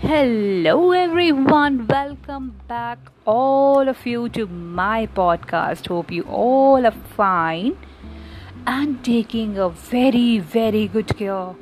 Hello, 0.00 0.92
everyone. 0.92 1.88
Welcome 1.88 2.60
back, 2.68 2.98
all 3.26 3.88
of 3.88 4.06
you, 4.06 4.28
to 4.28 4.46
my 4.46 5.08
podcast. 5.08 5.88
Hope 5.88 6.12
you 6.12 6.22
all 6.22 6.86
are 6.86 6.92
fine 7.16 7.76
and 8.64 9.04
taking 9.04 9.58
a 9.58 9.68
very, 9.68 10.38
very 10.38 10.86
good 10.86 11.16
care 11.16 11.56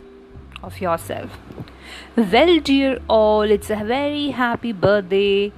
of 0.63 0.81
yourself. 0.83 1.39
Well, 2.15 2.61
dear 2.61 2.99
all, 3.09 3.51
it's 3.57 3.71
a 3.71 3.83
very 3.83 4.33
happy 4.33 4.73
birthday 4.73 5.51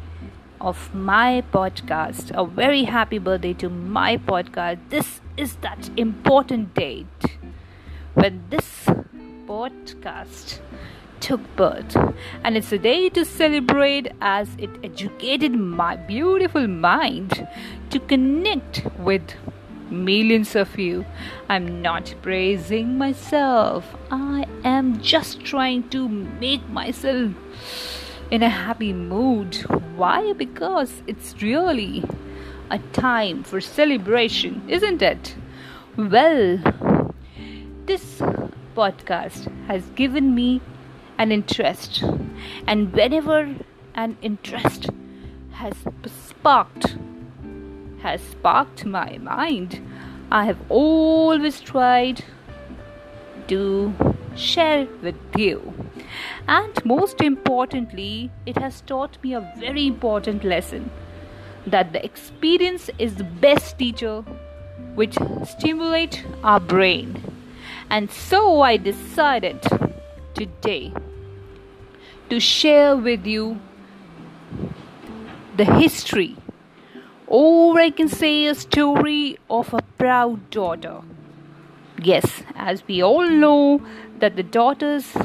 of 0.61 0.95
my 0.95 1.43
podcast. 1.53 2.31
A 2.33 2.47
very 2.47 2.85
happy 2.85 3.19
birthday 3.19 3.55
to 3.55 3.69
my 3.69 4.19
podcast. 4.19 4.79
This 4.89 5.21
is 5.37 5.57
that 5.67 5.91
important 5.97 6.75
date 6.75 7.39
when 8.15 8.45
this 8.51 8.87
podcast 9.49 10.61
took 11.21 11.41
birth. 11.57 11.97
And 12.45 12.57
it's 12.57 12.73
a 12.73 12.79
day 12.79 13.09
to 13.11 13.25
celebrate 13.25 14.09
as 14.21 14.49
it 14.59 14.71
educated 14.83 15.53
my 15.53 15.97
beautiful 15.97 16.67
mind 16.67 17.47
to 17.91 18.01
connect 18.01 18.87
with 18.99 19.23
millions 19.91 20.55
of 20.55 20.79
you. 20.79 21.05
I'm 21.49 21.83
not 21.83 22.15
praising 22.23 22.99
myself. 22.99 23.85
I 24.11 24.47
am 24.65 25.01
just 25.01 25.41
trying 25.41 25.89
to 25.91 26.09
make 26.09 26.69
myself 26.69 27.33
in 28.31 28.43
a 28.43 28.49
happy 28.49 28.93
mood. 28.93 29.57
Why? 29.97 30.33
Because 30.33 31.03
it's 31.07 31.41
really 31.43 32.05
a 32.71 32.79
time 32.93 33.43
for 33.43 33.61
celebration 33.61 34.63
isn't 34.69 35.01
it? 35.01 35.35
Well 35.97 36.59
this 37.87 38.21
podcast 38.77 39.51
has 39.67 39.83
given 39.97 40.35
me 40.35 40.61
an 41.19 41.33
interest. 41.33 42.03
And 42.67 42.93
whenever 42.93 43.55
an 43.95 44.17
interest 44.23 44.91
has 45.53 45.75
sparked, 46.07 46.97
has 48.03 48.23
sparked 48.23 48.85
my 48.85 49.19
mind, 49.19 49.85
I 50.31 50.45
have 50.45 50.59
always 50.69 51.61
tried 51.61 52.25
to 53.49 53.95
share 54.37 54.87
with 55.03 55.17
you. 55.37 55.75
And 56.47 56.85
most 56.85 57.21
importantly, 57.21 58.31
it 58.47 58.57
has 58.59 58.81
taught 58.83 59.19
me 59.23 59.35
a 59.35 59.53
very 59.59 59.87
important 59.87 60.45
lesson 60.45 60.91
that 61.67 61.93
the 61.93 62.05
experience 62.05 62.89
is 62.99 63.17
the 63.17 63.25
best 63.25 63.79
teacher 63.79 64.23
which 64.95 65.19
stimulate 65.45 66.25
our 66.45 66.61
brain. 66.61 67.23
And 67.91 68.11
so 68.11 68.61
I 68.61 68.77
decided 68.77 69.61
today 70.35 70.93
to 72.31 72.41
share 72.41 72.97
with 72.97 73.27
you 73.27 73.61
the 75.57 75.65
history, 75.65 76.37
or 77.27 77.79
I 77.81 77.91
can 77.91 78.09
say 78.09 78.47
a 78.47 78.55
story 78.55 79.39
of 79.51 79.73
a 79.75 79.83
proud 79.99 80.51
daughter. 80.51 81.01
Yes, 82.03 82.43
as 82.55 82.83
we 82.87 83.03
all 83.03 83.29
know 83.29 83.81
that 84.21 84.37
the 84.37 84.43
Daughters' 84.43 85.17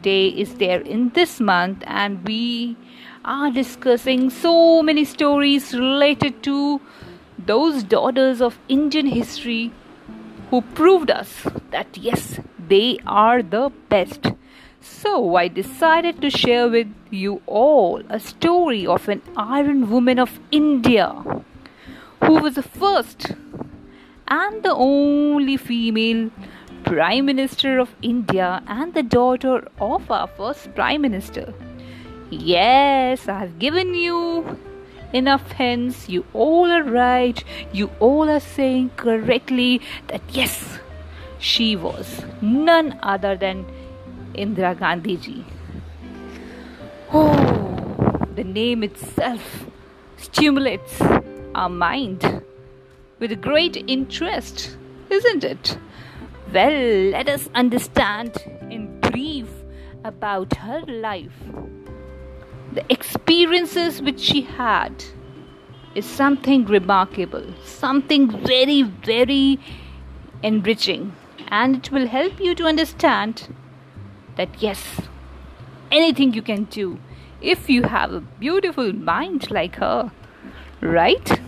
Day 0.00 0.28
is 0.28 0.54
there 0.54 0.80
in 0.80 1.10
this 1.10 1.40
month, 1.40 1.84
and 1.86 2.26
we 2.26 2.76
are 3.24 3.50
discussing 3.50 4.30
so 4.30 4.82
many 4.82 5.04
stories 5.04 5.74
related 5.74 6.42
to 6.44 6.80
those 7.38 7.82
daughters 7.82 8.40
of 8.40 8.58
Indian 8.68 9.06
history 9.06 9.72
who 10.50 10.62
proved 10.62 11.10
us 11.10 11.46
that 11.70 11.96
yes, 11.96 12.40
they 12.68 12.98
are 13.06 13.42
the 13.42 13.70
best. 13.88 14.32
So 14.82 15.36
I 15.36 15.46
decided 15.46 16.20
to 16.20 16.28
share 16.28 16.68
with 16.68 16.88
you 17.08 17.40
all 17.46 18.02
a 18.08 18.18
story 18.18 18.84
of 18.84 19.08
an 19.08 19.22
iron 19.36 19.88
woman 19.88 20.18
of 20.18 20.40
India 20.50 21.22
who 22.24 22.34
was 22.40 22.56
the 22.56 22.64
first 22.64 23.30
and 24.26 24.62
the 24.64 24.74
only 24.74 25.56
female 25.56 26.30
Prime 26.82 27.26
Minister 27.26 27.78
of 27.78 27.94
India 28.02 28.60
and 28.66 28.92
the 28.92 29.04
daughter 29.04 29.68
of 29.80 30.10
our 30.10 30.26
first 30.26 30.74
Prime 30.74 31.02
Minister. 31.02 31.54
Yes, 32.30 33.28
I 33.28 33.38
have 33.38 33.60
given 33.60 33.94
you 33.94 34.58
enough 35.12 35.52
hints. 35.52 36.08
You 36.08 36.24
all 36.32 36.68
are 36.68 36.82
right. 36.82 37.42
You 37.72 37.90
all 38.00 38.28
are 38.28 38.40
saying 38.40 38.90
correctly 38.96 39.80
that 40.08 40.22
yes, 40.30 40.80
she 41.38 41.76
was 41.76 42.22
none 42.40 42.98
other 43.02 43.36
than 43.36 43.64
Indira 44.34 44.78
Gandhi 44.78 45.16
ji. 45.16 45.44
Oh, 47.12 48.26
the 48.34 48.44
name 48.44 48.82
itself 48.82 49.66
stimulates 50.16 51.00
our 51.54 51.68
mind 51.68 52.42
with 53.18 53.40
great 53.40 53.76
interest, 53.86 54.76
isn't 55.10 55.44
it? 55.44 55.78
Well, 56.52 57.10
let 57.10 57.28
us 57.28 57.48
understand 57.54 58.36
in 58.70 59.00
brief 59.00 59.48
about 60.04 60.54
her 60.56 60.80
life. 60.86 61.38
The 62.72 62.84
experiences 62.90 64.00
which 64.00 64.20
she 64.20 64.42
had 64.42 65.04
is 65.94 66.06
something 66.06 66.64
remarkable, 66.64 67.44
something 67.64 68.30
very, 68.46 68.82
very 68.82 69.60
enriching, 70.42 71.14
and 71.48 71.76
it 71.76 71.92
will 71.92 72.06
help 72.06 72.40
you 72.40 72.54
to 72.54 72.64
understand 72.64 73.54
that 74.36 74.62
yes, 74.62 75.00
anything 75.90 76.32
you 76.34 76.42
can 76.42 76.64
do 76.64 76.98
if 77.40 77.68
you 77.68 77.82
have 77.84 78.12
a 78.12 78.20
beautiful 78.20 78.92
mind 78.92 79.50
like 79.50 79.76
her, 79.76 80.12
right? 80.80 81.40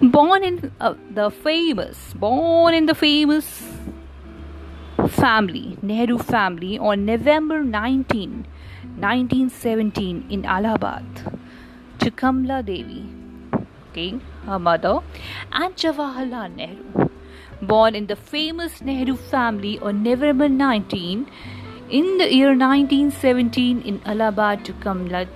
Born 0.00 0.44
in 0.44 0.72
uh, 0.80 0.94
the 1.10 1.30
famous, 1.30 2.14
born 2.14 2.74
in 2.74 2.86
the 2.86 2.94
famous 2.94 3.62
family, 5.08 5.76
Nehru 5.82 6.18
family, 6.18 6.78
on 6.78 7.04
November 7.04 7.62
19, 7.62 8.46
1917, 8.98 10.26
in 10.30 10.46
Allahabad, 10.46 11.04
to 11.98 12.10
Kamla 12.10 12.64
Devi, 12.64 13.04
okay, 13.90 14.18
her 14.46 14.58
mother, 14.58 15.00
and 15.52 15.76
Jawaharlal 15.76 16.54
Nehru 16.54 16.99
born 17.62 17.94
in 17.94 18.06
the 18.06 18.16
famous 18.16 18.80
Nehru 18.80 19.16
family 19.16 19.78
on 19.80 20.02
November 20.02 20.48
19 20.48 21.26
in 21.90 22.18
the 22.18 22.32
year 22.32 22.56
1917 22.56 23.82
in 23.82 24.00
Allahabad 24.06 24.64
to 24.64 24.72
Kamla 24.72 25.28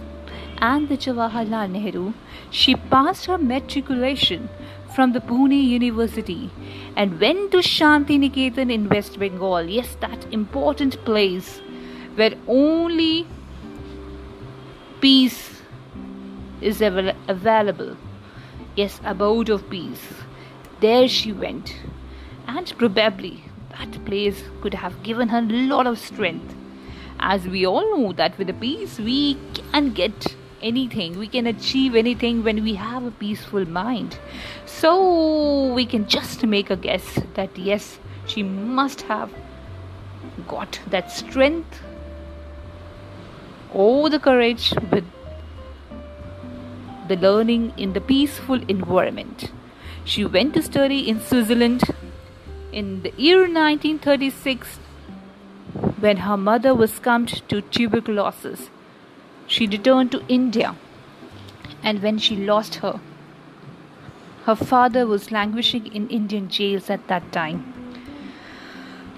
and 0.58 0.88
the 0.88 0.96
Jawaharlal 0.96 1.70
Nehru, 1.70 2.12
she 2.50 2.74
passed 2.76 3.26
her 3.26 3.36
matriculation 3.36 4.48
from 4.94 5.12
the 5.12 5.20
Pune 5.20 5.62
University 5.62 6.50
and 6.96 7.20
went 7.20 7.50
to 7.50 7.58
Shanti 7.58 8.18
Niketan 8.18 8.72
in 8.72 8.88
West 8.88 9.18
Bengal. 9.18 9.62
Yes, 9.68 9.96
that 10.00 10.32
important 10.32 11.04
place 11.04 11.60
where 12.14 12.34
only 12.46 13.26
peace 15.00 15.60
is 16.60 16.80
available. 16.80 17.96
Yes, 18.76 19.00
abode 19.04 19.48
of 19.48 19.68
peace. 19.68 20.06
There 20.80 21.08
she 21.08 21.32
went 21.32 21.76
and 22.46 22.72
probably 22.78 23.44
that 23.70 24.04
place 24.04 24.42
could 24.60 24.74
have 24.74 25.02
given 25.02 25.28
her 25.28 25.38
a 25.38 25.66
lot 25.72 25.86
of 25.86 25.98
strength. 25.98 26.54
As 27.20 27.46
we 27.46 27.66
all 27.66 27.96
know 27.96 28.12
that 28.12 28.36
with 28.38 28.50
a 28.50 28.54
peace 28.54 28.98
we 28.98 29.36
can 29.54 29.92
get 29.92 30.34
anything. 30.64 31.18
We 31.18 31.28
can 31.28 31.46
achieve 31.46 31.94
anything 31.94 32.42
when 32.42 32.62
we 32.64 32.74
have 32.74 33.04
a 33.04 33.10
peaceful 33.10 33.66
mind. 33.66 34.18
So 34.66 35.72
we 35.72 35.86
can 35.86 36.08
just 36.08 36.44
make 36.44 36.70
a 36.70 36.76
guess 36.76 37.20
that 37.34 37.56
yes 37.56 37.98
she 38.26 38.42
must 38.42 39.02
have 39.02 39.30
got 40.48 40.80
that 40.90 41.10
strength 41.10 41.82
or 43.72 44.08
the 44.08 44.18
courage 44.18 44.72
with 44.90 45.04
the 47.08 47.16
learning 47.16 47.72
in 47.76 47.92
the 47.92 48.00
peaceful 48.00 48.62
environment. 48.68 49.52
She 50.04 50.24
went 50.24 50.54
to 50.54 50.62
study 50.62 51.08
in 51.08 51.20
switzerland 51.20 51.82
in 52.80 53.02
the 53.02 53.12
year 53.16 53.42
1936, 53.42 54.78
when 56.04 56.16
her 56.28 56.36
mother 56.36 56.74
was 56.74 56.92
succumbed 56.92 57.28
to 57.48 57.60
tuberculosis, 57.62 58.68
she 59.46 59.68
returned 59.68 60.10
to 60.12 60.24
India. 60.28 60.74
And 61.84 62.02
when 62.02 62.18
she 62.18 62.36
lost 62.36 62.76
her, 62.86 63.00
her 64.46 64.56
father 64.56 65.06
was 65.06 65.30
languishing 65.30 65.86
in 65.86 66.08
Indian 66.08 66.48
jails 66.48 66.90
at 66.90 67.06
that 67.08 67.30
time. 67.32 67.62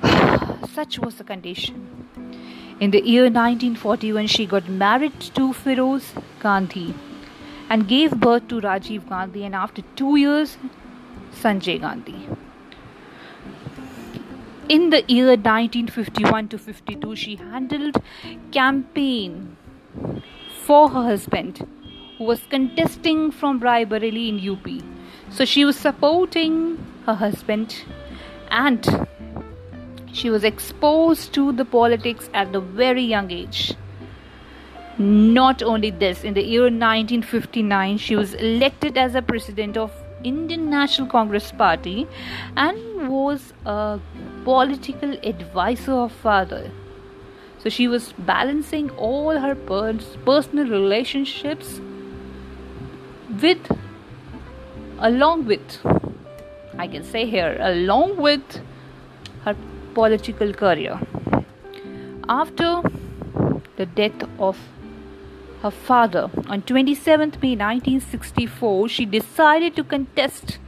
Such 0.74 0.98
was 0.98 1.14
the 1.16 1.24
condition. 1.24 2.08
In 2.78 2.90
the 2.90 3.02
year 3.02 3.22
1941, 3.22 4.26
she 4.26 4.44
got 4.44 4.68
married 4.68 5.18
to 5.38 5.52
Feroz 5.54 6.12
Gandhi 6.40 6.94
and 7.70 7.88
gave 7.88 8.20
birth 8.20 8.48
to 8.48 8.60
Rajiv 8.60 9.08
Gandhi, 9.08 9.44
and 9.44 9.54
after 9.54 9.82
two 9.96 10.16
years, 10.16 10.58
Sanjay 11.32 11.80
Gandhi. 11.80 12.28
In 14.68 14.90
the 14.90 15.04
year 15.08 15.36
1951 15.36 16.48
to 16.48 16.58
52 16.58 17.16
she 17.16 17.36
handled 17.36 18.02
campaign 18.52 19.56
for 20.64 20.88
her 20.90 21.02
husband 21.02 21.66
who 22.18 22.24
was 22.24 22.40
contesting 22.50 23.30
from 23.30 23.60
Raebareli 23.60 24.28
in 24.28 24.40
UP 24.50 24.66
so 25.30 25.44
she 25.44 25.64
was 25.64 25.76
supporting 25.76 26.78
her 27.06 27.14
husband 27.14 27.84
and 28.50 29.06
she 30.12 30.30
was 30.30 30.44
exposed 30.44 31.32
to 31.34 31.52
the 31.52 31.64
politics 31.64 32.30
at 32.32 32.54
a 32.54 32.60
very 32.60 33.02
young 33.02 33.30
age. 33.30 33.74
Not 34.98 35.62
only 35.62 35.90
this 35.90 36.24
in 36.24 36.32
the 36.32 36.42
year 36.42 36.62
1959 36.62 37.98
she 37.98 38.16
was 38.16 38.32
elected 38.34 38.96
as 38.96 39.14
a 39.14 39.20
president 39.20 39.76
of 39.76 39.92
Indian 40.24 40.70
National 40.70 41.08
Congress 41.08 41.52
Party 41.52 42.06
and 42.56 43.08
was 43.08 43.52
a 43.64 44.00
political 44.44 45.12
advisor 45.22 45.92
of 45.92 46.12
father. 46.12 46.70
So 47.58 47.68
she 47.68 47.88
was 47.88 48.12
balancing 48.18 48.90
all 48.90 49.38
her 49.38 49.54
personal 49.54 50.68
relationships 50.68 51.80
with, 53.42 53.58
along 54.98 55.46
with, 55.46 55.78
I 56.78 56.86
can 56.86 57.02
say 57.04 57.26
here, 57.26 57.56
along 57.60 58.16
with 58.18 58.60
her 59.44 59.56
political 59.94 60.52
career. 60.52 61.00
After 62.28 62.82
the 63.76 63.86
death 63.86 64.22
of 64.38 64.58
her 65.66 65.70
father. 65.88 66.30
On 66.54 66.62
27 66.62 67.30
May 67.42 67.54
1964, 67.56 68.88
she 68.88 69.04
decided 69.04 69.76
to 69.76 69.84
contest 69.84 70.58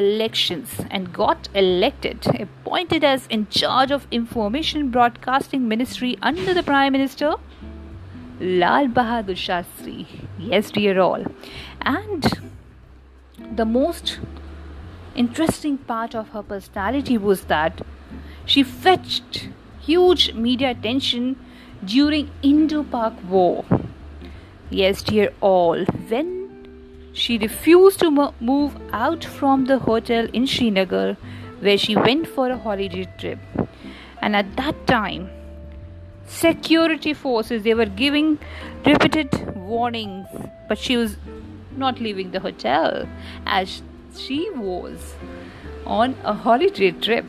elections 0.00 0.74
and 0.90 1.12
got 1.12 1.48
elected, 1.62 2.26
appointed 2.44 3.04
as 3.12 3.26
in 3.26 3.46
charge 3.48 3.90
of 3.90 4.06
Information 4.10 4.90
Broadcasting 4.90 5.66
Ministry 5.68 6.16
under 6.22 6.54
the 6.54 6.62
Prime 6.62 6.92
Minister 6.92 7.32
Lal 8.40 8.86
Bahadur 8.98 9.38
Shastri. 9.46 10.06
Yes, 10.38 10.70
dear 10.70 11.00
all. 11.00 11.26
And 11.80 12.30
the 13.60 13.64
most 13.64 14.20
interesting 15.26 15.78
part 15.92 16.14
of 16.14 16.28
her 16.30 16.42
personality 16.54 17.18
was 17.18 17.44
that 17.54 17.82
she 18.46 18.62
fetched 18.62 19.48
huge 19.80 20.32
media 20.34 20.70
attention 20.70 21.36
during 21.84 22.30
Indo-Pak 22.42 23.24
War 23.28 23.64
Yes, 24.72 25.02
dear 25.02 25.32
all, 25.40 25.84
when 25.84 27.10
she 27.12 27.38
refused 27.38 27.98
to 28.00 28.32
move 28.38 28.76
out 28.92 29.24
from 29.24 29.64
the 29.64 29.80
hotel 29.80 30.28
in 30.32 30.46
Srinagar 30.46 31.16
where 31.58 31.76
she 31.76 31.96
went 31.96 32.28
for 32.28 32.48
a 32.50 32.56
holiday 32.56 33.08
trip. 33.18 33.40
And 34.22 34.36
at 34.36 34.56
that 34.56 34.86
time, 34.86 35.28
security 36.24 37.14
forces 37.14 37.64
they 37.64 37.74
were 37.74 37.86
giving 37.86 38.38
repeated 38.86 39.56
warnings, 39.56 40.28
but 40.68 40.78
she 40.78 40.96
was 40.96 41.16
not 41.76 41.98
leaving 41.98 42.30
the 42.30 42.38
hotel 42.38 43.08
as 43.46 43.82
she 44.16 44.50
was 44.50 45.14
on 45.84 46.14
a 46.22 46.32
holiday 46.32 46.92
trip. 46.92 47.24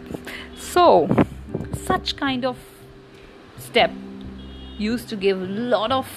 So, 0.56 1.10
such 1.74 2.18
kind 2.18 2.46
of 2.46 2.60
step 3.58 3.90
used 4.78 5.10
to 5.10 5.16
give 5.16 5.42
a 5.42 5.46
lot 5.46 5.92
of 5.92 6.08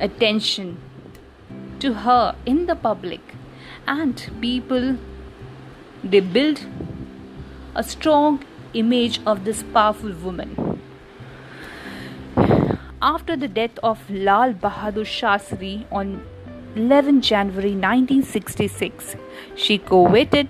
attention 0.00 0.78
to 1.80 1.92
her 1.94 2.36
in 2.44 2.66
the 2.66 2.76
public. 2.76 3.20
And 3.86 4.30
people 4.40 4.96
they 6.02 6.20
build 6.20 6.60
a 7.74 7.82
strong 7.82 8.44
image 8.74 9.20
of 9.26 9.44
this 9.44 9.62
powerful 9.62 10.12
woman. 10.12 10.80
After 13.02 13.36
the 13.36 13.48
death 13.48 13.78
of 13.82 14.08
Lal 14.10 14.54
Bahadur 14.54 15.04
Shastri 15.04 15.84
on 15.92 16.22
11 16.74 17.20
January 17.22 17.74
1966 17.74 19.16
she 19.54 19.78
coveted 19.78 20.48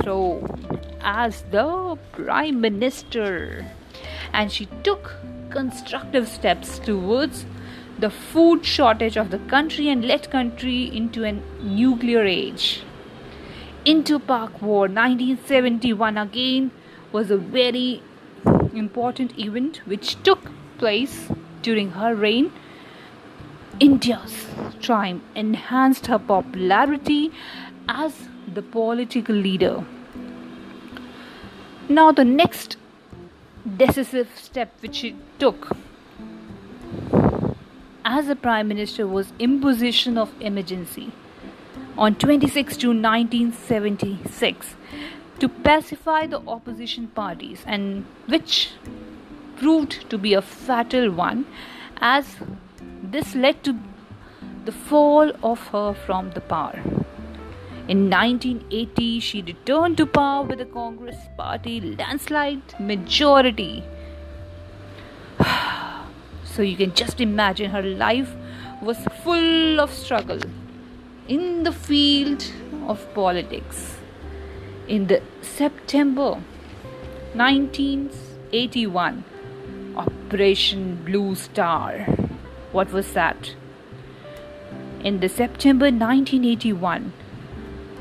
throne 0.00 0.80
as 1.00 1.42
the 1.50 1.98
prime 2.12 2.60
minister. 2.60 3.64
And 4.32 4.52
she 4.52 4.66
took 4.82 5.14
constructive 5.50 6.28
steps 6.28 6.78
towards 6.78 7.46
the 7.98 8.10
food 8.10 8.64
shortage 8.64 9.16
of 9.16 9.30
the 9.30 9.38
country 9.38 9.88
and 9.88 10.04
led 10.04 10.30
country 10.30 10.84
into 10.96 11.24
a 11.24 11.32
nuclear 11.62 12.24
age. 12.24 12.82
Indo-Pak 13.84 14.60
War 14.60 14.88
1971 14.88 16.18
again 16.18 16.70
was 17.12 17.30
a 17.30 17.36
very 17.36 18.02
important 18.74 19.38
event 19.38 19.80
which 19.86 20.22
took 20.22 20.50
place 20.78 21.28
during 21.62 21.92
her 21.92 22.14
reign. 22.14 22.52
India's 23.80 24.46
triumph 24.80 25.22
enhanced 25.34 26.06
her 26.06 26.18
popularity 26.18 27.30
as 27.88 28.28
the 28.52 28.62
political 28.62 29.34
leader. 29.34 29.84
Now, 31.88 32.10
the 32.10 32.24
next 32.24 32.76
decisive 33.76 34.28
step 34.36 34.72
which 34.80 34.96
she 34.96 35.16
took 35.38 35.76
as 38.16 38.28
a 38.30 38.36
prime 38.44 38.68
minister 38.68 39.06
was 39.06 39.32
imposition 39.46 40.16
of 40.16 40.30
emergency 40.40 41.06
on 42.04 42.14
26 42.14 42.76
June 42.82 43.02
1976 43.02 44.74
to 45.38 45.48
pacify 45.66 46.20
the 46.26 46.40
opposition 46.54 47.08
parties 47.18 47.64
and 47.66 48.06
which 48.34 48.70
proved 49.56 49.98
to 50.08 50.16
be 50.16 50.32
a 50.32 50.40
fatal 50.40 51.10
one 51.10 51.44
as 52.00 52.36
this 53.16 53.34
led 53.34 53.62
to 53.64 53.74
the 54.64 54.72
fall 54.72 55.32
of 55.42 55.66
her 55.74 55.92
from 56.06 56.30
the 56.30 56.40
power. 56.40 56.80
In 57.88 58.08
1980, 58.10 59.20
she 59.20 59.42
returned 59.42 59.98
to 59.98 60.06
power 60.06 60.42
with 60.42 60.58
the 60.58 60.64
Congress 60.64 61.28
Party 61.36 61.80
landslide 61.80 62.80
majority 62.80 63.84
so 66.56 66.62
you 66.62 66.76
can 66.76 66.94
just 66.94 67.20
imagine 67.20 67.70
her 67.70 67.82
life 67.82 68.34
was 68.80 68.96
full 69.22 69.78
of 69.78 69.92
struggle 69.92 70.40
in 71.28 71.64
the 71.64 71.72
field 71.72 72.44
of 72.86 73.12
politics. 73.14 73.98
In 74.88 75.08
the 75.08 75.20
September 75.42 76.30
1981, 77.34 79.24
Operation 79.96 81.02
Blue 81.04 81.34
Star. 81.34 82.06
What 82.72 82.90
was 82.92 83.12
that? 83.12 83.54
In 85.04 85.20
the 85.20 85.28
September 85.28 85.86
1981, 85.86 87.12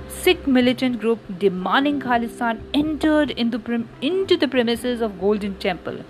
Sikh 0.08 0.48
militant 0.48 1.00
group 1.02 1.20
demanding 1.40 2.00
Khalistan 2.00 2.62
entered 2.74 3.32
into, 3.32 3.86
into 4.02 4.38
the 4.38 4.48
premises 4.48 5.02
of 5.02 5.20
Golden 5.20 5.56
Temple. 5.56 6.06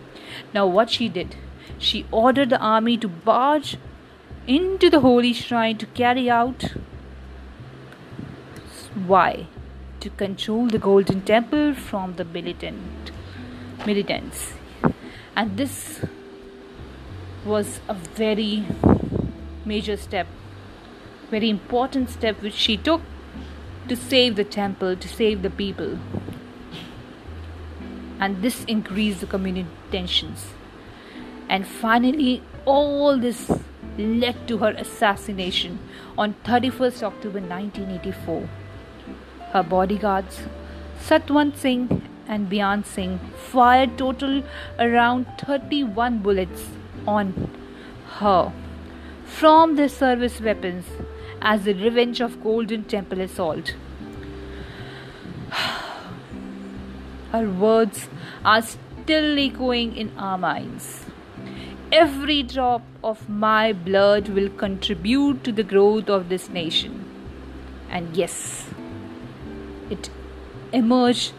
Now, 0.53 0.67
what 0.67 0.91
she 0.91 1.09
did? 1.09 1.35
She 1.77 2.05
ordered 2.11 2.49
the 2.49 2.59
army 2.59 2.97
to 2.97 3.07
barge 3.07 3.77
into 4.47 4.89
the 4.89 4.99
holy 5.01 5.33
shrine 5.33 5.77
to 5.77 5.85
carry 5.87 6.29
out 6.29 6.73
why? 9.07 9.47
To 9.99 10.09
control 10.09 10.67
the 10.67 10.79
golden 10.79 11.21
temple 11.21 11.73
from 11.73 12.15
the 12.15 12.23
militant 12.23 13.11
militants. 13.85 14.53
And 15.35 15.57
this 15.57 16.01
was 17.43 17.81
a 17.89 17.93
very 17.93 18.65
major 19.65 19.97
step 19.97 20.27
very 21.29 21.49
important 21.49 22.09
step 22.09 22.41
which 22.41 22.53
she 22.53 22.77
took 22.77 23.01
to 23.87 23.95
save 23.95 24.35
the 24.35 24.43
temple 24.43 24.95
to 24.95 25.07
save 25.07 25.41
the 25.41 25.49
people. 25.49 25.97
And 28.19 28.41
this 28.41 28.63
increased 28.65 29.21
the 29.21 29.27
community 29.27 29.67
tensions 29.91 30.47
and 31.49 31.67
finally, 31.67 32.41
all 32.65 33.17
this 33.17 33.51
led 33.97 34.47
to 34.47 34.57
her 34.57 34.71
assassination 34.71 35.79
on 36.17 36.35
31st 36.43 37.03
October 37.03 37.39
1984. 37.39 38.49
Her 39.53 39.63
bodyguards, 39.63 40.41
Satwant 40.99 41.55
Singh 41.55 42.01
and 42.27 42.49
Beant 42.49 42.85
Singh, 42.85 43.19
fired 43.37 43.97
total 43.97 44.43
around 44.79 45.27
31 45.37 46.19
bullets 46.19 46.69
on 47.07 47.51
her 48.19 48.51
from 49.25 49.75
their 49.75 49.89
service 49.89 50.41
weapons 50.41 50.85
as 51.41 51.67
a 51.67 51.73
revenge 51.73 52.21
of 52.21 52.41
Golden 52.43 52.83
Temple 52.83 53.21
assault. 53.21 53.75
Her 57.31 57.49
words 57.49 58.07
are 58.43 58.61
still 58.61 59.37
echoing 59.37 59.95
in 59.95 60.11
our 60.17 60.37
minds. 60.37 61.04
Every 61.91 62.43
drop 62.43 62.81
of 63.03 63.29
my 63.29 63.71
blood 63.71 64.29
will 64.29 64.49
contribute 64.49 65.43
to 65.43 65.51
the 65.51 65.63
growth 65.63 66.09
of 66.09 66.29
this 66.29 66.49
nation. 66.49 67.05
And 67.89 68.15
yes, 68.17 68.67
it 69.89 70.09
emerged 70.73 71.33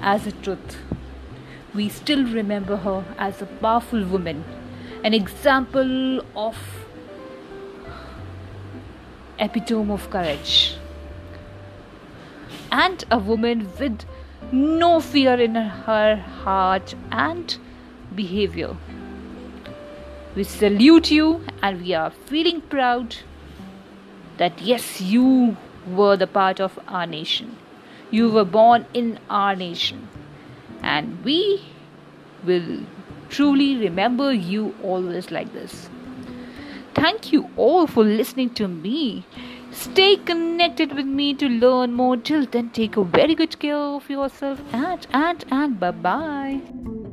as 0.00 0.26
a 0.26 0.32
truth. 0.32 0.78
we 1.74 1.88
still 1.88 2.24
remember 2.24 2.76
her 2.76 3.04
as 3.18 3.40
a 3.42 3.46
powerful 3.46 4.04
woman, 4.04 4.44
an 5.04 5.14
example 5.14 6.20
of 6.34 6.56
epitome 9.38 9.92
of 9.92 10.08
courage, 10.10 10.76
and 12.72 13.04
a 13.10 13.18
woman 13.18 13.68
with 13.78 14.04
no 14.50 15.00
fear 15.00 15.34
in 15.34 15.54
her 15.54 16.16
heart 16.16 16.94
and 17.12 17.58
behavior. 18.14 18.76
We 20.34 20.44
salute 20.44 21.10
you 21.10 21.44
and 21.62 21.82
we 21.82 21.94
are 21.94 22.10
feeling 22.10 22.60
proud 22.60 23.16
that 24.36 24.60
yes, 24.60 25.00
you 25.00 25.56
were 25.86 26.16
the 26.16 26.26
part 26.26 26.60
of 26.60 26.78
our 26.86 27.06
nation. 27.06 27.56
You 28.10 28.30
were 28.30 28.44
born 28.44 28.86
in 28.94 29.18
our 29.28 29.54
nation. 29.56 30.08
And 30.82 31.24
we 31.24 31.62
will 32.44 32.80
truly 33.28 33.76
remember 33.76 34.32
you 34.32 34.74
always 34.82 35.30
like 35.30 35.52
this. 35.52 35.88
Thank 36.94 37.32
you 37.32 37.50
all 37.56 37.86
for 37.86 38.04
listening 38.04 38.50
to 38.54 38.68
me. 38.68 39.24
Stay 39.70 40.16
connected 40.16 40.94
with 40.94 41.06
me 41.06 41.34
to 41.34 41.48
learn 41.48 41.92
more. 41.92 42.16
Till 42.16 42.46
then, 42.46 42.70
take 42.70 42.96
a 42.96 43.04
very 43.04 43.34
good 43.34 43.58
care 43.58 43.76
of 43.76 44.08
yourself 44.10 44.60
and 44.72 45.06
and 45.12 45.44
and 45.50 45.78
bye 45.78 45.90
bye. 45.90 47.07